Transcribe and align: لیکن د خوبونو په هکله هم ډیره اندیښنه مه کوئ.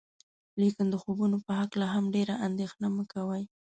لیکن 0.61 0.85
د 0.89 0.95
خوبونو 1.03 1.37
په 1.45 1.51
هکله 1.59 1.87
هم 1.93 2.05
ډیره 2.15 2.33
اندیښنه 2.47 2.87
مه 2.95 3.03
کوئ. 3.13 3.43